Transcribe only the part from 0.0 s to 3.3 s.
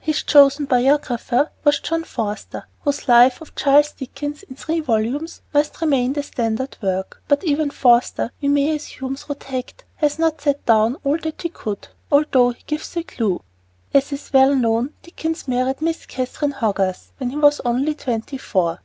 His chosen biographer was John Forster, whose